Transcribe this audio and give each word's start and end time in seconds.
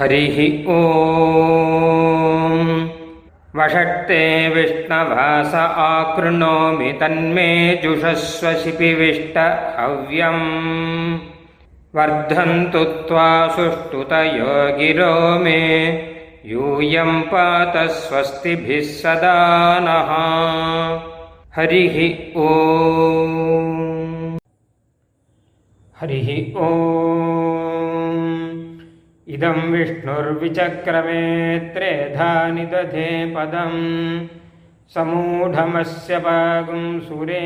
हरिः 0.00 0.64
ॐ। 0.68 0.78
वषट्ते 3.56 4.48
विष्णवास 4.48 5.54
आकृणोमि 5.54 6.92
तन्मे 6.92 7.80
जुषस्व 7.82 8.52
शिपिविष्ट 8.52 9.38
हव्यम्। 9.78 11.18
वर्धन्तु 11.94 12.84
त्वा 12.84 13.48
सुष्ठुतयो 13.48 14.78
गिरो 14.78 15.38
मे। 15.38 15.88
यूयं 16.46 17.20
पात 17.20 17.76
स्वस्तिभिः 17.76 18.80
सदा 18.80 19.78
नः। 19.82 20.10
हरिः 21.56 22.40
ॐ। 22.40 24.38
हरिः 26.00 26.60
ॐ 26.60 27.59
इदं 29.29 29.59
विष्णुर्विचक्रमे 29.71 31.23
त्रेधा 31.73 32.31
निदधे 32.55 33.09
पदं 33.35 33.73
समूढमस्य 34.95 36.17
पागुं 36.25 36.85
सुरे 37.07 37.41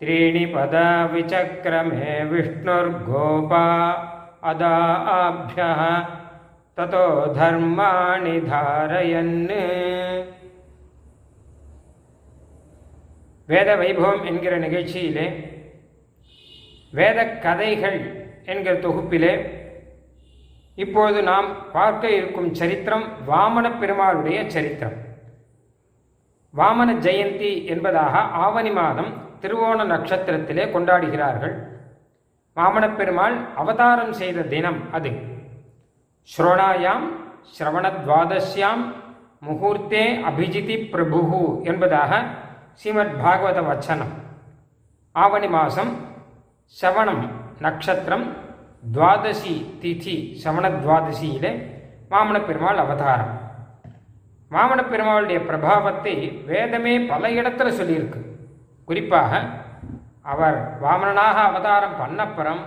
त्रीणि 0.00 0.44
पदा 0.54 0.88
विचक्रमे 1.12 2.22
विष्णुर्गोपा 2.30 3.66
अदाभ्यः 4.50 5.82
ततो 6.78 7.04
धर्माणि 7.34 8.40
धारयन् 8.48 9.36
வேத 13.48 13.70
வைபவம் 13.80 14.22
என்கிற 14.30 14.54
நிகழ்ச்சியிலே 14.64 15.24
வேத 16.92 17.18
கதைகள் 17.44 17.98
என்கிற 18.52 18.74
தொகுப்பிலே 18.84 19.32
இப்போது 20.83 21.23
நாம் 21.23 21.47
பார்க்க 21.71 22.09
இருக்கும் 22.17 22.49
சரித்திரம் 22.53 23.05
வாமன 23.29 23.65
பெருமாளுடைய 23.81 24.39
சரித்திரம். 24.47 24.97
வாமன 26.57 26.89
ஜெயந்தி 27.05 27.51
என்பதாக 27.65 28.17
ஆவணி 28.17 28.71
மாதம் 28.71 29.09
திருவோண 29.41 29.79
நட்சத்திரத்திலே 29.93 30.65
கொண்டாடுகிறார்கள். 30.73 31.55
வாமன 32.57 32.95
பெருமாள் 32.95 33.35
அவதாரம் 33.55 34.13
செய்த 34.13 34.45
தினம் 34.53 34.79
அது. 34.91 35.11
ஸ்ரோணாயாம் 36.31 37.05
ஸ்ரவணத்வாதசியாம் 37.55 38.83
முகூர்த்தே 39.47 40.05
அபிஜிதி 40.29 40.77
பிரபு 40.89 41.19
என்பதாக 41.63 42.23
ஸ்ரீமத் 42.73 43.15
பாகவத 43.23 43.59
வச்சனம். 43.69 44.13
ஆவணி 45.11 45.47
மாதம் 45.47 45.91
சவணம் 46.79 47.23
நட்சத்திரம் 47.59 48.27
துவாதசி 48.83 49.55
திதி 49.81 50.15
சமண 50.43 50.69
துவாதசியிலே 50.69 51.51
மாமன 52.11 52.37
பெருமாள் 52.45 52.77
அவதாரம். 52.77 53.33
மாமன 54.51 54.79
பெருமாளுடைய 54.91 55.39
பிரபாவத்தை 55.49 56.45
வேதமே 56.45 56.93
பல 56.99 57.29
இடத்துல 57.29 57.69
சொல்லியிருக்கு. 57.79 58.21
குறிப்பாக 58.85 59.41
அவர் 60.21 60.57
வாமனனாக 60.83 61.37
அவதாரம் 61.49 61.97
பண்ணப்புறம் 62.01 62.61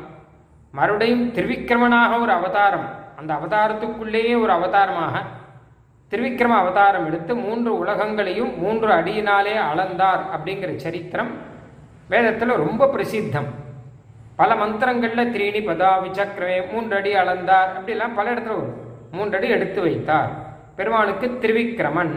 மறுபடியும் 0.72 1.24
திருவிக்கிரமனாக 1.34 2.18
ஒரு 2.20 2.32
அவதாரம் 2.32 2.86
அந்த 3.16 3.30
அவதாரத்துக்குள்ளேயே 3.34 4.34
ஒரு 4.42 4.52
அவதாரமாக 4.52 5.22
திருவிக்கிரம 6.12 6.58
அவதாரம் 6.62 7.06
எடுத்து 7.06 7.32
மூன்று 7.36 7.70
உலகங்களையும் 7.78 8.52
மூன்று 8.58 8.88
அடியினாலே 8.92 9.56
அளந்தார் 9.70 10.22
அப்படிங்கிற 10.34 10.70
சரித்திரம் 10.76 11.32
வேதத்தில் 12.08 12.60
ரொம்ப 12.64 12.86
பிரசித்தம். 12.86 13.50
பல 14.40 14.54
மந்திரங்களில் 14.54 15.32
திரீணி 15.32 15.60
பதா 15.64 15.88
விசக்கரவே 16.04 16.72
மூன்று 16.72 16.96
அடி 16.96 17.14
அளந்தார். 17.14 17.72
அப்படிலாம் 17.78 18.14
பல 18.14 18.34
இடத்துல 18.34 18.52
வரும். 18.52 18.74
மூன்று 19.10 19.36
அடி 19.36 19.48
எடுத்து 19.48 19.80
வைத்தார். 19.80 20.30
பெருமானுக்கு 20.76 21.26
திருவிக்கிரமன் 21.40 22.12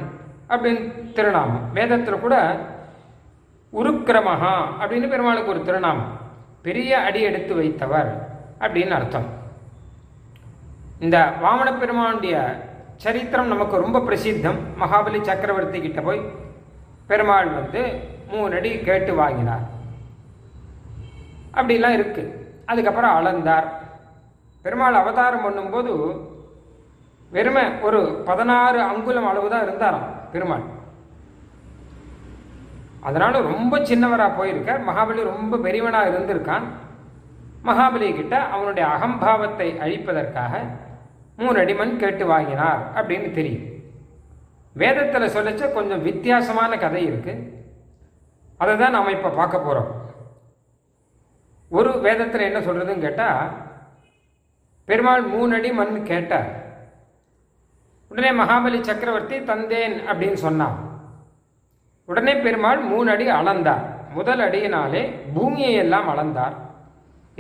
அப்படின்னு 0.50 1.12
திருநாமம். 1.12 1.72
வேதத்தில் 1.74 2.20
கூட 2.20 2.36
உருக்கிரமஹா 3.74 4.54
அப்படின்னு 4.80 5.10
பெருமாளுக்கு 5.10 5.50
ஒரு 5.50 5.62
திருநாமம். 5.64 6.18
பெரிய 6.62 7.00
அடி 7.00 7.22
எடுத்து 7.22 7.56
வைத்தவர் 7.56 8.12
அப்படின்னு 8.60 8.90
அர்த்தம். 8.90 9.28
இந்த 11.00 11.34
வாமன 11.44 11.80
பெருமானுடைய 11.80 12.36
சரித்திரம் 12.96 13.48
நமக்கு 13.48 13.78
ரொம்ப 13.78 14.00
பிரசித்தம். 14.00 14.60
மகாபலி 14.80 15.22
சக்கரவர்த்தி 15.22 15.82
கிட்ட 15.82 16.02
போய் 16.02 16.22
பெருமாள் 17.08 17.48
வந்து 17.48 17.84
மூணு 18.28 18.56
அடி 18.56 18.80
கேட்டு 18.80 19.16
வாங்கினார். 19.16 19.72
அப்படிலாம் 21.58 21.98
இருக்குது 21.98 22.32
அதுக்கப்புறம் 22.72 23.16
அளந்தார். 23.18 23.68
பெருமாள் 24.66 25.02
அவதாரம் 25.02 25.46
பண்ணும்போது 25.46 25.92
வெறுமை 27.36 27.64
ஒரு 27.88 28.00
பதினாறு 28.28 28.80
அங்குலம் 28.92 29.28
அளவு 29.32 29.48
தான் 29.54 29.66
இருந்தாராம் 29.66 30.08
பெருமாள். 30.34 30.66
அதனால 33.08 33.42
ரொம்ப 33.52 33.74
சின்னவராக 33.90 34.38
போயிருக்கார். 34.40 34.82
மகாபலி 34.90 35.24
ரொம்ப 35.34 35.58
பெரியவனாக 35.66 36.12
இருந்திருக்கான். 36.12 36.66
மகாபலி 37.70 38.08
கிட்ட 38.20 38.36
அவனுடைய 38.56 38.86
அகம்பாவத்தை 38.96 39.68
அழிப்பதற்காக 39.86 40.54
மூணு 41.42 41.58
அடிமன் 41.64 42.00
கேட்டு 42.02 42.26
வாங்கினார் 42.34 42.82
அப்படின்னு 42.98 43.30
தெரியும். 43.40 43.68
வேதத்தில் 44.82 45.34
சொல்லிச்ச 45.36 45.64
கொஞ்சம் 45.74 46.06
வித்தியாசமான 46.08 46.78
கதை 46.84 47.04
இருக்குது 47.10 47.44
அதை 48.62 48.74
தான் 48.82 48.96
நாம் 48.96 49.16
இப்போ 49.18 49.30
பார்க்க 49.40 49.66
போகிறோம் 49.68 49.92
ஒரு 51.78 51.92
வேதத்தில் 52.06 52.48
என்ன 52.48 52.60
சொல்கிறதுன்னு 52.66 53.06
கேட்டால் 53.06 53.52
பெருமாள் 54.88 55.24
மூணு 55.34 55.52
அடி 55.58 55.72
மண் 55.78 55.96
கேட்டார். 56.12 56.50
உடனே 58.12 58.32
மகாபலி 58.40 58.80
சக்கரவர்த்தி 58.90 59.38
தந்தேன் 59.52 59.96
அப்படின்னு 60.10 60.40
சொன்னான் 60.46 60.78
உடனே 62.10 62.34
பெருமாள் 62.46 62.82
மூணு 62.92 63.08
அடி 63.14 63.26
அளந்தார். 63.40 63.86
முதல் 64.18 64.42
அடியினாலே 64.48 65.02
பூமியை 65.36 65.74
எல்லாம் 65.84 66.08
அளந்தார். 66.14 66.56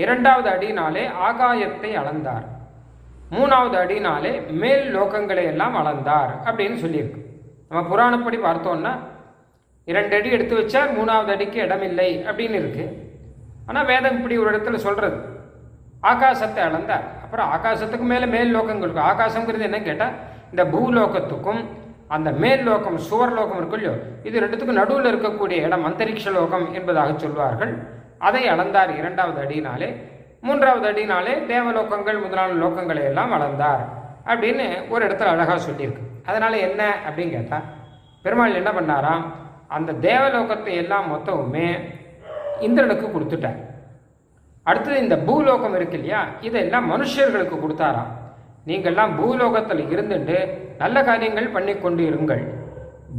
இரண்டாவது 0.04 0.50
அடியினாலே 0.56 1.04
ஆகாயத்தை 1.28 1.92
அளந்தார். 2.02 2.46
மூணாவது 3.36 3.76
அடியினாலே 3.84 4.34
மேல் 4.62 4.86
லோகங்களை 4.96 5.44
எல்லாம் 5.54 5.76
அளந்தார் 5.82 6.32
அப்படின்னு 6.48 6.78
சொல்லியிருக்கு. 6.86 7.22
நம்ம 7.70 7.82
புராணப்படி 7.92 8.38
பார்த்தோம்னா 8.48 8.94
இரண்டு 9.92 10.14
அடி 10.18 10.30
எடுத்து 10.36 10.56
வச்சார் 10.60 10.92
மூணாவது 10.98 11.32
அடிக்கு 11.36 11.60
இடமில்லை 11.66 12.10
அப்படின்னு 12.30 12.58
இருக்குது 12.62 13.03
ஆனால் 13.70 13.88
வேதம் 13.92 14.16
இப்படி 14.18 14.36
ஒரு 14.44 14.50
இடத்துல 14.54 14.80
சொல்கிறது 14.86 15.18
ஆகாசத்தை 16.12 16.62
அளந்தார். 16.68 17.06
அப்புறம் 17.24 17.50
ஆகாசத்துக்கு 17.56 18.06
மேலே 18.12 18.26
மேல் 18.36 18.54
லோகங்களுக்கு 18.56 19.02
ஆகாசங்கிறது 19.12 19.68
என்ன 19.70 19.80
கேட்டால் 19.88 20.16
இந்த 20.52 20.64
பூலோகத்துக்கும் 20.74 21.62
அந்த 22.16 22.30
மேல் 22.44 22.64
லோகம் 22.70 22.98
சுவர் 23.10 23.36
லோகம் 23.38 23.60
இருக்கு 23.60 23.78
இல்லையோ 23.78 23.94
இது 24.28 24.42
ரெண்டுத்துக்கும் 24.44 24.80
நடுவில் 24.80 25.10
இருக்கக்கூடிய 25.12 25.58
இடம் 25.68 25.86
அந்தரிக்ஷ 25.90 26.32
லோகம் 26.38 26.66
என்பதாக 26.78 27.14
சொல்வார்கள். 27.24 27.72
அதை 28.28 28.44
அளந்தார் 28.54 28.92
இரண்டாவது 29.00 29.40
அடியினாலே. 29.44 29.90
மூன்றாவது 30.48 30.86
அடினாலே 30.92 31.34
தேவலோகங்கள் 31.54 32.22
முதலான 32.24 32.58
லோகங்களை 32.64 33.04
எல்லாம் 33.12 33.34
அளந்தார் 33.38 33.84
அப்படின்னு 34.32 34.66
ஒரு 34.94 35.02
இடத்துல 35.08 35.32
அழகாக 35.36 35.60
சொல்லியிருக்கு. 35.68 36.04
அதனால் 36.30 36.64
என்ன 36.68 36.82
அப்படின்னு 37.08 37.36
கேட்டால் 37.38 37.66
பெருமாள் 38.26 38.60
என்ன 38.62 38.72
பண்ணாராம்? 38.78 39.24
அந்த 39.76 39.98
தேவலோகத்தை 40.08 40.74
எல்லாம் 40.84 41.08
மொத்தமுமே 41.14 41.68
இந்திரனுக்கு 42.68 43.08
கொடுத்துட்டார். 43.16 43.60
அடுத்தது 44.70 44.98
இந்த 45.06 45.16
பூலோகம் 45.28 45.78
இருக்கு 45.78 45.98
இல்லையா? 46.00 46.20
இதெல்லாம் 46.48 46.86
மனுஷர்களுக்கு 46.94 47.56
கொடுத்தாராம். 47.64 48.12
நீங்கள்லாம் 48.70 49.14
பூலோகத்தில் 49.20 49.90
இருந்துட்டு 49.94 50.38
நல்ல 50.82 50.98
காரியங்கள் 51.10 51.54
பண்ணி 51.56 51.74
கொண்டு 51.86 52.04
இருங்கள் 52.10 52.44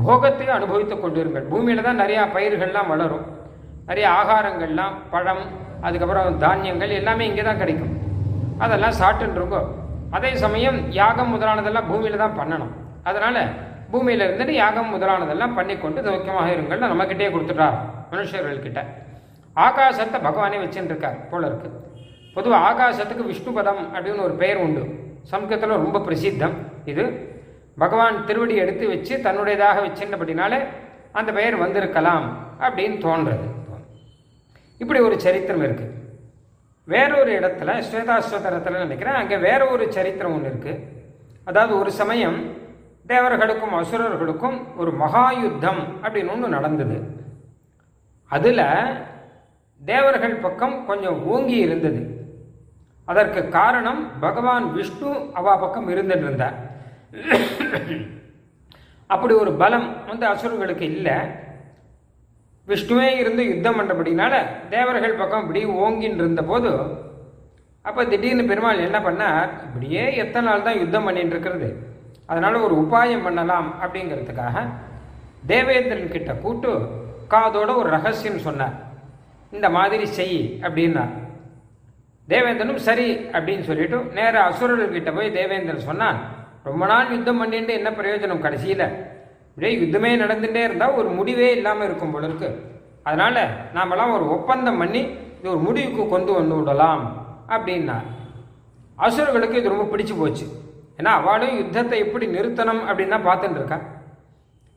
போகத்தை 0.04 0.46
அனுபவித்து 0.54 0.94
கொண்டு 1.02 1.18
இருங்கள் 1.22 1.44
பூமியில 1.50 1.84
தான் 1.88 2.00
நிறையா 2.02 2.22
பயிர்கள்லாம் 2.36 2.90
வளரும். 2.92 3.26
நிறைய 3.88 4.06
ஆகாரங்கள்லாம் 4.20 4.94
பழம் 5.12 5.44
அதுக்கப்புறம் 5.86 6.40
தானியங்கள் 6.44 6.96
எல்லாமே 7.00 7.24
இங்கே 7.30 7.44
தான் 7.48 7.60
கிடைக்கும். 7.62 7.92
அதெல்லாம் 8.64 8.98
சாப்பிட்டுருங்கோ 9.02 9.60
அதே 10.16 10.30
சமயம் 10.44 10.78
யாகம் 11.00 11.32
முதலானதெல்லாம் 11.34 11.88
பூமியில 11.92 12.18
தான் 12.24 12.36
பண்ணணும். 12.40 12.74
அதனால 13.10 13.36
பூமியில 13.92 14.26
இருந்துட்டு 14.26 14.54
யாகம் 14.64 14.92
முதலானதெல்லாம் 14.94 15.56
பண்ணி 15.58 15.74
கொண்டு 15.84 16.00
இருங்கள்னு 16.02 16.52
இருங்கள் 16.56 16.92
நம்மக்கிட்டே 16.92 17.32
கொடுத்துட்டார் 17.34 17.76
மனுஷர்கள்கிட்ட. 18.12 18.82
ஆகாசத்தை 19.56 20.18
பகவானே 20.28 20.58
வச்சுருக்கார் 20.64 21.28
போல 21.30 21.46
இருக்கு. 21.46 21.70
பொதுவாக 22.34 22.68
ஆகாசத்துக்கு 22.70 23.24
விஷ்ணுபதம் 23.30 23.82
அப்படின்னு 23.94 24.22
ஒரு 24.22 24.34
பெயர் 24.34 24.56
உண்டு. 24.56 24.82
சம்ஸ்கிருதத்தில் 25.22 25.82
ரொம்ப 25.84 25.98
பிரசித்தம் 25.98 26.56
இது. 26.84 27.04
பகவான் 27.78 28.24
திருவடி 28.24 28.54
எடுத்து 28.54 28.88
வச்சு 28.88 29.16
தன்னுடையதாக 29.16 29.78
வச்சிருந்தபடினாலே 29.86 30.58
அந்த 31.12 31.32
பெயர் 31.32 31.56
வந்திருக்கலாம் 31.56 32.26
அப்படின்னு 32.60 32.96
தோன்றது. 33.06 33.46
இப்படி 34.78 35.00
ஒரு 35.00 35.20
சரித்திரம் 35.20 35.62
இருக்கு. 35.62 35.86
வேறொரு 36.84 37.38
இடத்துல 37.38 37.82
ஸ்வேதாஸ்வதரத்தில் 37.88 38.82
நினைக்கிறேன் 38.84 39.14
அங்கே 39.14 39.36
வேற 39.36 39.66
ஒரு 39.66 39.92
சரித்திரம் 39.92 40.34
ஒன்று 40.34 40.48
இருக்கு. 40.48 40.72
அதாவது 41.44 41.78
ஒரு 41.78 41.92
சமயம் 41.92 42.38
தேவர்களுக்கும் 43.06 43.74
அசுரர்களுக்கும் 43.80 44.76
ஒரு 44.76 44.92
மகா 44.92 45.30
யுத்தம் 45.30 45.82
அப்படின்னு 46.02 46.32
ஒன்று 46.32 46.48
நடந்தது. 46.48 46.96
அதில் 48.26 48.64
தேவர்கள் 49.80 50.36
பக்கம் 50.44 50.76
கொஞ்சம் 50.90 51.18
ஓங்கி 51.32 51.56
இருந்தது. 51.66 52.02
அதற்கு 53.12 53.40
காரணம் 53.56 54.02
பகவான் 54.26 54.66
விஷ்ணு 54.76 55.10
அவா 55.38 55.54
பக்கம் 55.62 55.88
இருந்துட்டு 55.94 56.26
இருந்தார் 56.28 56.58
அப்படி 59.14 59.32
ஒரு 59.40 59.52
பலம் 59.62 59.88
வந்து 60.10 60.24
அசுரர்களுக்கு 60.30 60.84
இல்லை. 60.94 61.16
விஷ்ணுவே 62.68 63.08
இருந்து 63.22 63.42
யுத்தம் 63.50 63.76
பண்ணுறபடினால 63.78 64.34
தேவர்கள் 64.74 65.18
பக்கம் 65.20 65.42
இப்படி 65.44 65.62
ஓங்கின்னு 65.84 66.22
இருந்த 66.22 66.42
போது 66.50 66.70
அப்போ 67.88 68.02
திடீர்னு 68.10 68.44
பெருமாள் 68.50 68.84
என்ன 68.86 68.98
பண்ணார்? 69.06 69.50
இப்படியே 69.66 70.04
எத்தனை 70.22 70.44
நாள் 70.48 70.66
தான் 70.68 70.80
யுத்தம் 70.82 71.06
பண்ணிட்டு 71.06 71.34
இருக்கிறது. 71.34 71.68
அதனால 72.30 72.60
ஒரு 72.66 72.74
உபாயம் 72.82 73.24
பண்ணலாம் 73.26 73.68
அப்படிங்கிறதுக்காக 73.82 74.62
தேவேந்திரன் 75.50 76.14
கிட்ட 76.14 76.32
கூட்டு 76.44 76.70
காதோட 77.32 77.70
ஒரு 77.80 77.88
ரகசியம் 77.96 78.44
சொன்னார். 78.46 78.76
இந்த 79.56 79.68
மாதிரி 79.76 80.04
செய் 80.18 80.38
அப்படின்னா. 80.66 81.04
தேவேந்திரனும் 82.28 82.84
சரி 82.88 83.08
அப்படின்னு 83.36 83.64
சொல்லிட்டு 83.70 83.98
நேர 84.18 84.34
அசுரர்கிட்ட 84.48 85.10
போய் 85.16 85.36
தேவேந்திரன் 85.38 85.88
சொன்னான் 85.88 86.18
ரொம்ப 86.68 86.86
நாள் 86.90 87.12
யுத்தம் 87.14 87.40
பண்ணிட்டு 87.42 87.72
என்ன 87.78 87.90
பிரயோஜனம் 87.98 88.44
கடைசியில்? 88.44 88.86
இப்படியே 89.48 89.72
யுத்தமே 89.80 90.10
நடந்துகிட்டே 90.22 90.62
இருந்தால் 90.68 90.96
ஒரு 91.00 91.08
முடிவே 91.18 91.48
இல்லாமல் 91.56 91.86
இருக்கும் 91.88 92.14
போல 92.14 92.28
இருக்கு. 92.28 92.50
அதனால 93.08 93.46
நாமெல்லாம் 93.76 94.14
ஒரு 94.16 94.26
ஒப்பந்தம் 94.36 94.80
பண்ணி 94.82 95.02
இது 95.38 95.50
ஒரு 95.54 95.62
முடிவுக்கு 95.66 96.04
கொண்டு 96.08 96.32
வந்து 96.32 96.54
விடலாம் 96.60 97.02
அப்படின்னா 97.54 97.96
அசுரர்களுக்கு 99.06 99.58
இது 99.60 99.74
ரொம்ப 99.74 99.86
பிடிச்சு 99.92 100.14
போச்சு. 100.18 100.46
ஏன்னா 100.98 101.12
அவளும் 101.20 101.56
யுத்தத்தை 101.60 101.98
எப்படி 101.98 102.26
நிறுத்தணும்? 102.26 102.82
அப்படின்னு 102.88 103.14
தான் 103.16 103.28
பார்த்துட்டு 103.30 103.58
இருக்கா. 103.60 103.78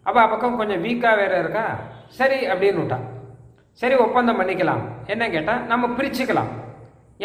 அவள் 0.06 0.30
பக்கம் 0.30 0.60
கொஞ்சம் 0.62 0.84
வீக்காக 0.84 1.16
வேற 1.22 1.34
இருக்கா? 1.44 1.66
சரி 2.20 2.40
அப்படின்னு 2.52 2.82
விட்டான் 2.84 3.08
சரி 3.82 3.96
ஒப்பந்தம் 4.06 4.40
பண்ணிக்கலாம். 4.40 4.84
என்ன 5.14 5.24
கேட்டால் 5.36 5.66
நம்ம 5.72 5.88
பிரிச்சுக்கலாம். 5.98 6.52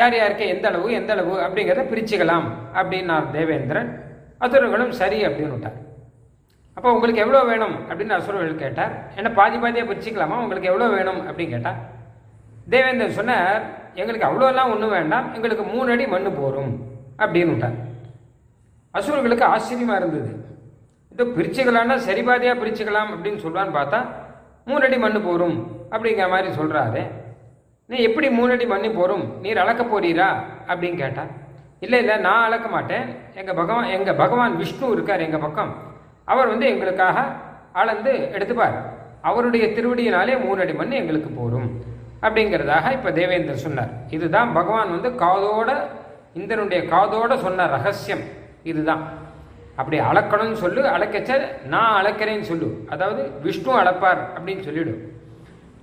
யார் 0.00 0.14
யாருக்கு 0.18 0.44
எந்த 0.54 0.66
அளவு 0.70 0.88
எந்த 0.98 1.10
அளவு 1.14 1.34
அப்படிங்கிறத 1.44 1.84
பிரிச்சுக்கலாம் 1.92 2.46
அப்படின்னார் 2.80 3.26
தேவேந்திரன். 3.36 3.90
அசுரர்களும் 4.44 4.92
சரி 5.00 5.18
அப்படின்னு 5.28 5.54
விட்டார். 5.54 5.78
அப்போ 6.76 6.88
உங்களுக்கு 6.96 7.22
எவ்வளோ 7.24 7.40
வேணும் 7.50 7.74
அப்படின்னு 7.88 8.14
அசுரர்கள் 8.18 8.62
கேட்டார். 8.62 8.92
என்ன 9.18 9.28
பாதி 9.38 9.56
பாதியாக 9.62 9.88
பிரிச்சுக்கலாமா? 9.90 10.36
உங்களுக்கு 10.44 10.70
எவ்வளோ 10.72 10.86
வேணும் 10.96 11.20
அப்படின்னு 11.28 11.54
கேட்டால் 11.54 11.80
தேவேந்திரன் 12.72 13.18
சொன்னார் 13.18 13.62
எங்களுக்கு 14.00 14.28
அவ்வளோலாம் 14.28 14.70
ஒன்றும் 14.74 14.94
வேண்டாம் 14.98 15.26
எங்களுக்கு 15.36 15.64
மூணு 15.74 15.88
அடி 15.94 16.04
மண் 16.12 16.30
போகும் 16.40 16.72
அப்படின்னு 17.22 17.52
விட்டார். 17.54 17.76
அசுரர்களுக்கு 18.98 19.44
ஆச்சரியமாக 19.52 20.00
இருந்தது. 20.00 20.32
இது 21.12 21.24
பிரிச்சுக்கலாம்னா 21.36 21.96
சரி 22.08 22.22
பாதியாக 22.28 22.60
பிரிச்சுக்கலாம் 22.62 23.12
அப்படின்னு 23.14 23.42
சொல்லுவான்னு 23.44 23.78
பார்த்தா 23.78 24.00
மூணு 24.70 24.82
அடி 24.86 24.98
மண் 25.04 25.26
போகும் 25.28 25.56
அப்படிங்கிற 25.92 26.28
மாதிரி 26.28 26.48
சொல்கிறாரு 26.56 27.02
நீ 27.86 27.98
எப்படி 27.98 28.28
மூணடி 28.28 28.64
மண்ணி 28.66 28.94
போரும்? 28.94 29.40
நீர் 29.40 29.58
அளக்க 29.58 29.82
போறீரா? 29.82 30.28
அப்படின்னு 30.68 30.96
கேட்டா 30.96 31.24
இல்லை 31.80 31.98
இல்லை 31.98 32.16
நான் 32.16 32.44
அளக்க 32.44 32.68
மாட்டேன். 32.68 33.06
எங்கள் 33.34 33.54
பகவான் 33.54 33.84
எங்கள் 33.84 34.14
பகவான் 34.14 34.56
விஷ்ணு 34.56 34.90
இருக்கார் 34.90 35.20
எங்கள் 35.20 35.40
பக்கம். 35.40 35.72
அவர் 36.24 36.48
வந்து 36.48 36.66
எங்களுக்காக 36.66 37.24
அளந்து 37.72 38.12
எடுத்துப்பார். 38.32 38.76
அவருடைய 39.22 39.66
திருவடியினாலே 39.66 40.34
மூணடி 40.46 40.74
மண் 40.74 40.90
எங்களுக்கு 40.90 41.28
போரும். 41.28 41.68
அப்படிங்கிறதாக 42.22 42.92
இப்போ 42.92 43.10
தேவேந்தர் 43.12 43.64
சொன்னார். 43.66 43.90
இதுதான் 44.10 44.52
பகவான் 44.52 45.00
வந்து 45.00 45.24
காதோட 45.24 45.70
இந்திரனுடைய 46.34 46.82
காதோட 46.82 47.38
சொன்ன 47.38 47.66
ரகசியம். 47.66 48.20
இதுதான். 48.62 49.02
அப்படி 49.76 49.98
அளக்கணும்னு 50.00 50.52
சொல்லு 50.52 50.82
அளக்கச்ச 50.82 51.40
நான் 51.64 52.04
அளக்கிறேன்னு 52.04 52.48
சொல்லு. 52.50 52.86
அதாவது 52.88 53.30
விஷ்ணு 53.42 53.72
அளப்பார் 53.80 54.22
அப்படின்னு 54.36 54.64
சொல்லிவிடும் 54.68 55.11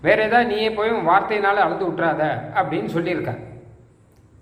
வேற 0.05 0.17
ஏதாவது 0.27 0.49
நீயே 0.51 0.69
போய் 0.77 0.91
வார்த்தையினால் 0.91 1.09
வார்த்தையினால 1.11 1.63
அளந்து 1.65 1.85
விட்றாத 1.87 2.23
அப்படின்னு 2.59 2.89
சொல்லியிருக்காங்க 2.95 3.43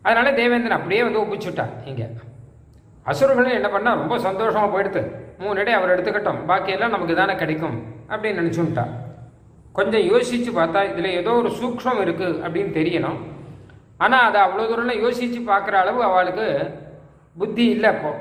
அதனால 0.05 0.31
தேவேந்திரன் 0.39 0.77
அப்படியே 0.79 1.01
வந்து 1.07 1.21
ஒப்பிச்சுட்டான் 1.23 1.73
இங்கே 1.89 2.07
அசுரர்களும் 3.11 3.57
என்ன 3.57 3.69
பண்ணால் 3.73 3.99
ரொம்ப 4.01 4.15
சந்தோஷமாக 4.27 4.69
போயிடுது. 4.73 5.01
மூணு 5.41 5.59
அடி 5.61 5.71
அவர் 5.77 5.93
எடுத்துக்கிட்டோம். 5.93 6.39
பாக்கியெல்லாம் 6.49 6.93
நமக்கு 6.95 7.15
தானே 7.19 7.33
கிடைக்கும் 7.41 7.75
அப்படின்னு 8.11 8.41
நினச்சுட்டா 8.41 8.85
கொஞ்சம் 9.77 10.05
யோசித்து 10.11 10.51
பார்த்தா 10.59 10.79
இதில் 10.91 11.17
ஏதோ 11.19 11.31
ஒரு 11.41 11.49
சூக்ஷம் 11.59 12.01
இருக்குது 12.05 12.39
அப்படின்னு 12.45 12.71
தெரியணும். 12.79 13.19
ஆனால் 14.05 14.25
அதை 14.27 14.39
அவ்வளோ 14.45 14.65
தூரம்லாம் 14.69 15.03
யோசித்து 15.05 15.39
பார்க்குற 15.51 15.77
அளவு 15.83 16.01
அவளுக்கு 16.09 16.47
புத்தி 17.41 17.65
இல்லை 17.75 17.89
அப்போ 17.95 18.11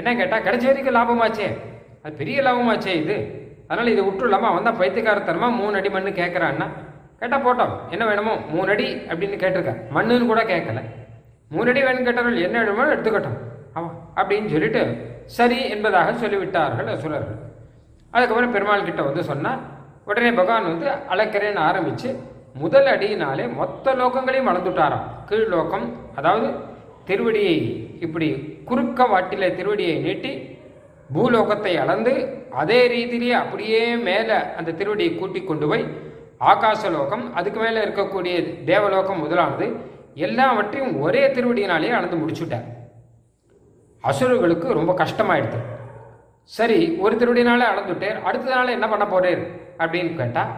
என்ன 0.00 0.14
கேட்டால் 0.20 0.44
கிடைச்ச 0.46 0.64
வரைக்கும் 0.68 0.96
லாபமாச்சே. 0.98 1.48
அது 2.02 2.14
பெரிய 2.22 2.38
லாபமாச்சே 2.46 2.94
இது. 3.02 3.16
அதனால் 3.68 3.92
இதை 3.92 4.02
விட்டுலாமா 4.06 4.48
தான் 4.68 4.80
பைத்தியக்காரத்தனமாக 4.80 5.58
மூணு 5.60 5.74
அடி 5.80 5.90
மண்ணு 5.96 6.10
கேட்குறான்னா 6.22 6.66
கேட்டால் 7.24 7.44
போட்டோம். 7.46 7.72
என்ன 7.94 8.04
வேணுமோ? 8.10 8.32
மூணு 8.52 8.68
அடி 8.72 8.86
அப்படின்னு 9.10 9.36
கேட்டிருக்கேன் 9.42 9.80
மண்ணுன்னு 9.96 10.30
கூட 10.30 10.40
கேட்கல 10.52 10.80
மூணு 11.54 11.68
அடி 11.70 11.80
வேணும் 11.86 12.06
கேட்டவர்கள் 12.06 12.44
என்ன 12.46 12.56
வேணுமோ 12.60 12.84
எடுத்துக்கட்டும். 12.94 13.38
அவ 13.76 13.84
அப்படின்னு 14.20 14.48
சொல்லிட்டு 14.54 14.82
சரி 15.36 15.58
என்பதாக 15.74 16.12
சொல்லிவிட்டார்கள் 16.22 16.88
அசுரர்கள். 16.94 17.38
அதுக்கப்புறம் 18.12 18.54
பெருமாள் 18.56 18.88
கிட்ட 18.88 19.02
வந்து 19.06 19.22
சொன்னால் 19.30 19.62
உடனே 20.10 20.30
பகவான் 20.38 20.68
வந்து 20.70 20.88
அழைக்கிறேன்னு 21.12 21.60
ஆரம்பித்து 21.68 22.10
முதல் 22.62 22.88
அடியினாலே 22.94 23.44
மொத்த 23.60 23.94
லோகங்களையும் 24.00 24.48
வளர்ந்துட்டாராம் 24.48 25.06
கீழ் 25.28 25.48
லோகம் 25.54 25.86
அதாவது 26.18 26.48
திருவடியை 27.08 27.56
இப்படி 28.06 28.28
குறுக்க 28.68 29.06
வாட்டில 29.12 29.48
திருவடியை 29.58 29.96
நீட்டி 30.06 30.32
பூலோகத்தை 31.14 31.72
அளந்து 31.84 32.12
அதே 32.62 32.80
ரீதியிலேயே 32.92 33.34
அப்படியே 33.42 33.82
மேலே 34.08 34.36
அந்த 34.58 34.74
திருவடியை 34.80 35.12
கூட்டி 35.14 35.40
கொண்டு 35.42 35.68
போய் 35.70 35.84
ஆகாசலோகம் 36.40 37.32
அதுக்கு 37.32 37.60
மேலே 37.60 37.84
இருக்கக்கூடிய 37.84 38.64
தேவலோகம் 38.64 39.18
முதலானது 39.18 39.76
எல்லாவற்றையும் 40.14 41.00
ஒரே 41.00 41.28
திருவடியினாலேயே 41.28 41.92
அளந்து 41.92 42.16
முடிச்சுட்டார். 42.16 42.64
அசுரர்களுக்கு 44.00 44.72
ரொம்ப 44.72 44.92
கஷ்டமாயிடுது. 44.92 45.58
சரி 46.42 46.96
ஒரு 47.00 47.16
திருவடினாலே 47.16 47.64
அளந்துட்டேன் 47.72 48.22
அடுத்த 48.22 48.54
நாள் 48.54 48.66
என்ன 48.66 48.88
பண்ண 48.88 49.06
போறேன்? 49.06 49.60
அப்படின்னு 49.78 50.16
கேட்டால் 50.16 50.48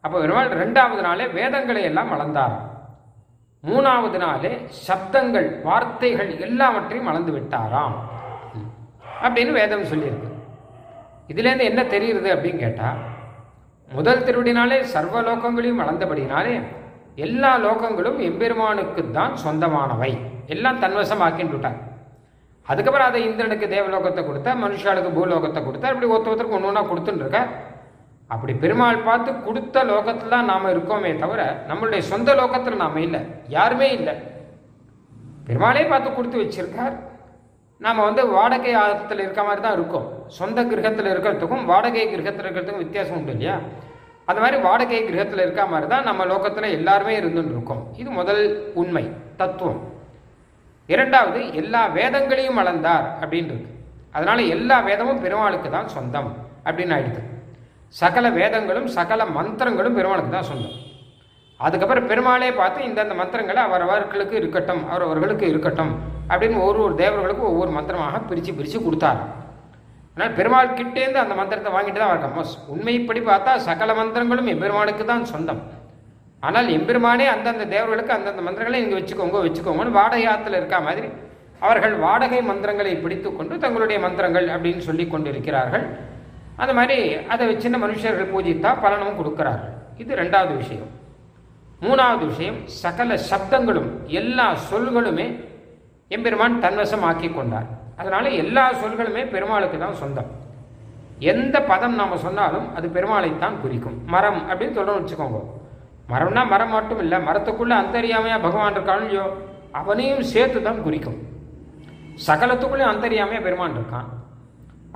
அப்போ 0.00 0.20
பெருமாள் 0.20 0.48
ரெண்டாவது 0.48 1.00
நாளே 1.00 1.26
வேதங்களை 1.26 1.82
எல்லாம் 1.82 2.12
அளந்தார் 2.12 2.72
மூணாவது 3.66 4.18
நாளே 4.18 4.66
சப்தங்கள் 4.88 5.62
வார்த்தைகள் 5.62 6.38
எல்லாவற்றையும் 6.38 7.06
அளந்து 7.06 7.32
விட்டாராம். 7.32 7.94
அப்படின்னு 9.22 9.52
வேதம் 9.52 9.82
சொல்லியிருக்கு. 9.82 10.30
இதுலேருந்து 11.28 11.62
என்ன 11.62 11.82
தெரியுது 11.82 12.38
அப்படின்னு 12.38 12.58
கேட்டால் 12.58 12.96
முதல் 13.96 14.24
திருவடினாலே 14.26 14.78
சர்வ 14.94 15.16
லோகங்களையும் 15.28 15.80
வளர்ந்தபடினாலே 15.82 16.54
எல்லா 17.26 17.50
லோகங்களும் 17.64 18.18
எம்பெருமானுக்கு 18.28 19.02
தான் 19.16 19.34
சொந்தமானவை. 19.44 20.12
எல்லாம் 20.54 20.80
தன்வசமாக்கின்றுட்டார் 20.84 21.78
அதுக்கப்புறம் 22.68 23.08
அதை 23.10 23.20
இந்திரனுக்கு 23.28 23.66
தேவலோகத்தை 23.74 24.22
கொடுத்தா 24.24 24.52
மனுஷாளுக்கு 24.64 25.10
பூலோகத்தை 25.18 25.60
கொடுத்தா 25.66 25.90
இப்படி 25.92 26.08
ஒருத்த 26.12 26.30
ஒருத்தருக்கு 26.30 26.58
ஒன்று 26.58 26.70
ஒன்றா 26.70 26.82
கொடுத்துட்டுருக்க 26.90 27.40
அப்படி 28.34 28.52
பெருமாள் 28.62 29.04
பார்த்து 29.08 29.30
கொடுத்த 29.46 29.76
லோகத்தில் 29.90 30.34
தான் 30.34 30.48
நாம் 30.50 30.70
இருக்கோமே 30.74 31.10
தவிர 31.22 31.40
நம்மளுடைய 31.68 32.02
சொந்த 32.12 32.30
லோகத்தில் 32.40 32.82
நாம் 32.82 32.96
இல்லை. 33.06 33.20
யாருமே 33.56 33.88
இல்லை. 33.98 34.14
பெருமாளே 35.46 35.82
பார்த்து 35.90 36.10
கொடுத்து 36.12 36.40
வச்சிருக்கார். 36.42 36.94
நாம் 37.84 38.04
வந்து 38.08 38.22
வாடகை 38.34 38.72
ஆதத்தில் 38.82 39.22
இருக்க 39.24 39.42
மாதிரி 39.46 39.62
தான் 39.64 39.76
இருக்கோம். 39.78 40.06
சொந்த 40.38 40.58
கிரகத்தில் 40.70 41.10
இருக்கிறதுக்கும் 41.12 41.64
வாடகை 41.70 42.04
கிரகத்தில் 42.12 42.44
இருக்கிறதுக்கும் 42.46 42.84
வித்தியாசம் 42.84 43.16
உண்டு 43.18 43.32
இல்லையா? 43.34 43.56
அது 44.30 44.40
மாதிரி 44.42 44.58
வாடகை 44.66 45.00
கிரகத்தில் 45.08 45.42
இருக்க 45.44 45.64
மாதிரி 45.72 45.88
தான் 45.92 46.08
நம்ம 46.08 46.24
லோகத்தில் 46.30 46.74
எல்லாருமே 46.78 47.14
இருந்துன்னு 47.20 47.54
இருக்கோம் 47.56 47.82
இது 48.02 48.10
முதல் 48.20 48.42
உண்மை 48.82 49.04
தத்துவம். 49.40 49.82
இரண்டாவது 50.94 51.40
எல்லா 51.60 51.82
வேதங்களையும் 51.98 52.60
அளந்தார் 52.62 53.06
அப்படின்றது. 53.22 53.64
அதனால் 54.16 54.34
அதனால 54.34 54.42
எல்லா 54.56 54.76
வேதமும் 54.88 55.22
பெருமாளுக்கு 55.22 55.68
தான் 55.70 55.88
சொந்தம் 55.94 56.28
அப்படின்னு 56.66 56.94
ஆயிடுது. 56.96 57.22
சகல 58.00 58.26
வேதங்களும் 58.38 58.88
சகல 58.96 59.24
மந்திரங்களும் 59.36 59.96
பெருமாளுக்கு 59.98 60.32
தான் 60.36 60.50
சொந்தம். 60.50 60.76
அதுக்கப்புறம் 61.60 62.08
பெருமாளே 62.10 62.50
பார்த்து 62.60 62.88
இந்தந்த 62.88 63.14
மந்திரங்களை 63.20 63.60
அவரவர்களுக்கு 63.68 64.36
இருக்கட்டும் 64.40 64.82
அவரவர்களுக்கு 64.92 65.46
இருக்கட்டும் 65.52 65.92
அப்படின்னு 66.30 66.58
ஒரு 66.66 66.78
ஒரு 66.86 66.94
தேவர்களுக்கும் 67.02 67.50
ஒவ்வொரு 67.52 67.70
மந்திரமாக 67.76 68.20
பிரித்து 68.28 68.52
பிரித்து 68.58 68.78
கொடுத்தார். 68.86 69.20
ஆனால் 70.16 70.34
பெருமாள் 70.38 70.76
கிட்டேருந்து 70.78 71.20
அந்த 71.22 71.34
மந்திரத்தை 71.40 71.70
வாங்கிட்டு 71.76 72.00
தான் 72.00 72.12
வரணும் 72.12 72.50
உண்மைப்படி 72.74 73.20
பார்த்தா 73.30 73.52
சகல 73.68 73.94
மந்திரங்களும் 74.00 74.50
எம்பெருமானுக்கு 74.54 75.04
தான் 75.12 75.24
சொந்தம். 75.32 75.62
ஆனால் 76.42 76.68
எம்பெருமானே 76.76 77.26
அந்தந்த 77.34 77.66
தேவர்களுக்கு 77.74 78.12
அந்தந்த 78.16 78.42
மந்திரங்களை 78.46 78.80
இங்கே 78.84 78.96
வச்சுக்கோங்க 78.98 79.38
வச்சுக்கோங்கன்னு 79.46 79.96
வாடகை 79.98 80.26
ஆற்றுல 80.32 80.58
இருக்கா 80.60 80.80
மாதிரி 80.88 81.08
அவர்கள் 81.66 81.94
வாடகை 82.04 82.40
மந்திரங்களை 82.50 82.92
பிடித்து 83.04 83.28
கொண்டு 83.36 83.54
தங்களுடைய 83.62 83.98
மந்திரங்கள் 84.06 84.48
அப்படின்னு 84.54 84.82
சொல்லி 84.88 85.04
கொண்டு 85.12 85.28
இருக்கிறார்கள் 85.32 85.86
அந்த 86.62 86.72
மாதிரி 86.78 86.98
அதை 87.34 87.46
சின்ன 87.64 87.76
மனுஷர்கள் 87.84 88.32
பூஜித்தா 88.34 88.72
பலனும் 88.84 89.18
கொடுக்கிறார்கள். 89.20 89.72
இது 90.02 90.20
ரெண்டாவது 90.22 90.52
விஷயம். 90.62 90.90
மூணாவது 91.84 92.24
விஷயம் 92.32 92.58
சகல 92.82 93.16
சப்தங்களும் 93.30 93.90
எல்லா 94.20 94.46
சொல்களுமே 94.70 95.26
எம்பெருமான் 96.10 96.62
தன்வசம் 96.64 97.04
ஆக்கி 97.10 97.28
கொண்டார். 97.30 97.68
அதனால 98.00 98.24
எல்லா 98.42 98.64
சொல்களுமே 98.82 99.22
பெருமாளுக்கு 99.34 99.78
தான் 99.84 100.00
சொந்தம். 100.02 100.30
எந்த 101.32 101.56
பதம் 101.70 101.98
நாம் 101.98 102.22
சொன்னாலும் 102.24 102.66
அது 102.76 102.86
பெருமாளைத்தான் 102.96 103.60
குறிக்கும். 103.64 103.98
மரம் 104.14 104.40
அப்படின்னு 104.50 104.76
சொல்லணும்னு 104.78 105.02
வச்சுக்கோங்க. 105.02 105.40
மரம்னா 106.12 106.42
மரம் 106.52 106.74
மட்டும் 106.76 107.02
இல்லை 107.04 107.18
மரத்துக்குள்ளே 107.28 107.74
அந்தரியாமையா 107.82 108.38
பகவான் 108.46 108.76
இருக்கான் 108.76 109.04
இல்லையோ 109.04 109.26
அவனையும் 109.80 110.24
சேர்த்து 110.32 110.58
தான் 110.66 110.82
குறிக்கும். 110.86 111.18
சகலத்துக்குள்ளேயும் 112.26 112.92
அந்தரியாமையாக 112.94 113.46
பெருமான் 113.46 113.78
இருக்கான். 113.78 114.08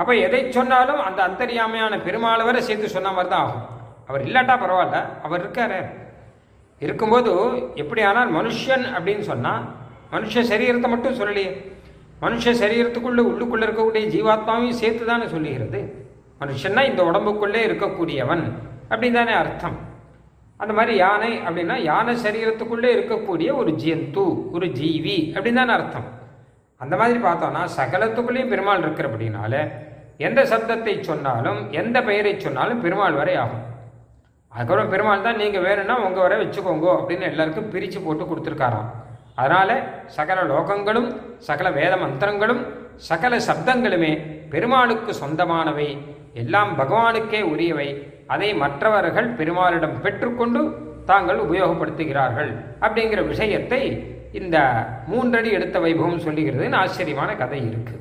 அப்போ 0.00 0.12
எதை 0.26 0.40
சொன்னாலும் 0.56 1.00
அந்த 1.06 1.20
அந்தரியாமையான 1.28 1.94
பெருமாளை 2.08 2.44
வரை 2.48 2.60
சேர்த்து 2.66 2.96
சொன்ன 2.96 3.12
மாதிரி 3.16 3.30
தான் 3.32 3.46
ஆகும். 3.46 3.64
அவர் 4.08 4.26
இல்லாட்டா 4.26 4.54
பரவாயில்ல 4.64 4.98
அவர் 5.26 5.42
இருக்காரு. 5.44 5.80
இருக்கும்போது 6.84 7.32
எப்படி 7.82 8.02
ஆனால் 8.08 8.30
மனுஷன் 8.38 8.84
அப்படின்னு 8.96 9.24
சொன்னால் 9.30 9.64
மனுஷ 10.14 10.42
சரீரத்தை 10.50 10.88
மட்டும் 10.92 11.18
சொல்லலையே. 11.20 11.50
மனுஷ 12.24 12.52
சரீரத்துக்குள்ளே 12.60 13.22
உள்ளுக்குள்ளே 13.30 13.64
இருக்கக்கூடிய 13.66 14.04
ஜீவாத்மாவையும் 14.14 14.78
சேர்த்து 14.82 15.04
தானே 15.10 15.26
சொல்லுகிறது. 15.34 15.80
மனுஷன்னா 16.42 16.82
இந்த 16.90 17.02
உடம்புக்குள்ளே 17.10 17.60
இருக்கக்கூடியவன் 17.68 18.44
அப்படின்னு 18.90 19.18
தானே 19.20 19.34
அர்த்தம். 19.42 19.76
அந்த 20.62 20.72
மாதிரி 20.76 20.94
யானை 21.04 21.32
அப்படின்னா 21.46 21.76
யானை 21.90 22.14
சரீரத்துக்குள்ளே 22.24 22.88
இருக்கக்கூடிய 22.96 23.48
ஒரு 23.60 23.70
ஜந்து 23.84 24.24
ஒரு 24.56 24.66
ஜீவி 24.78 25.18
அப்படின்னு 25.34 25.60
தானே 25.62 25.74
அர்த்தம். 25.78 26.08
அந்த 26.80 26.94
மாதிரி 27.00 27.18
பார்த்தோம்னா 27.26 27.62
சகலத்துக்குள்ளேயும் 27.78 28.52
பெருமாள் 28.54 28.84
இருக்கிறபடினால 28.86 29.54
எந்த 30.26 30.40
சப்தத்தை 30.52 30.94
சொன்னாலும் 31.08 31.60
எந்த 31.80 31.96
பெயரை 32.08 32.32
சொன்னாலும் 32.46 32.82
பெருமாள் 32.84 33.18
வரை 33.20 33.34
ஆகும். 33.42 33.64
அதுக்கப்புறம் 34.52 34.90
பெருமாள் 34.92 35.24
தான் 35.26 35.40
நீங்கள் 35.42 35.64
வேணும்னா 35.66 35.96
உங்கள் 36.06 36.24
வரை 36.24 36.36
வச்சுக்கோங்க 36.42 36.86
அப்படின்னு 36.98 37.30
எல்லாருக்கும் 37.30 37.70
பிரித்து 37.74 37.98
போட்டு 38.04 38.24
கொடுத்துருக்காராம். 38.24 38.88
அதனால் 39.40 39.74
சகல 40.16 40.38
லோகங்களும் 40.52 41.08
சகல 41.48 41.70
வேத 41.78 41.94
மந்திரங்களும் 42.04 42.62
சகல 43.08 43.32
சப்தங்களுமே 43.48 44.12
பெருமாளுக்கு 44.52 45.10
சொந்தமானவை. 45.22 45.88
எல்லாம் 46.42 46.72
பகவானுக்கே 46.80 47.40
உரியவை. 47.52 47.88
அதை 48.34 48.48
மற்றவர்கள் 48.62 49.28
பெருமாளிடம் 49.38 49.96
பெற்றுக்கொண்டு 50.04 50.62
தாங்கள் 51.10 51.44
உபயோகப்படுத்துகிறார்கள் 51.46 52.50
அப்படிங்கிற 52.84 53.20
விஷயத்தை 53.32 53.82
இந்த 54.40 54.56
மூன்றடி 55.10 55.50
எடுத்த 55.58 55.76
வைபவம் 55.84 56.24
சொல்லுகிறதுன்னு 56.26 56.80
ஆச்சரியமான 56.82 57.30
கதை 57.42 57.60
இருக்கு. 57.70 57.94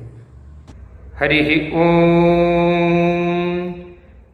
ஹரி 1.20 1.40
ஓம். 1.82 3.47